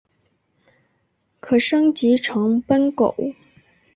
[1.39, 3.15] 可升级成奔狗。